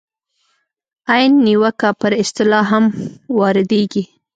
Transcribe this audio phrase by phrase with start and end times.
[1.11, 2.85] عین نیوکه پر اصطلاح هم
[3.37, 4.03] واردېږي.